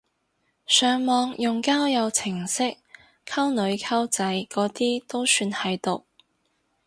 [0.65, 2.77] 上網用交友程式
[3.23, 6.07] 溝女溝仔嗰啲都算係毒！